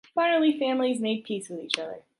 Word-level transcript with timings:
Finally, 0.15 0.57
families 0.57 0.99
made 0.99 1.23
peace 1.23 1.47
with 1.47 1.59
each 1.59 1.77
other. 1.77 2.01